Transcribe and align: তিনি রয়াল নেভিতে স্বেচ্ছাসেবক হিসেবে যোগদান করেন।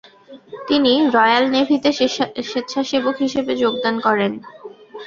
তিনি 0.67 0.91
রয়াল 1.15 1.45
নেভিতে 1.53 1.89
স্বেচ্ছাসেবক 2.43 3.15
হিসেবে 3.23 3.51
যোগদান 3.63 3.95
করেন। 4.05 4.31